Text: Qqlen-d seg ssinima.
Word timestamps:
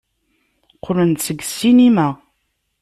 Qqlen-d 0.75 1.19
seg 1.25 1.39
ssinima. 1.47 2.09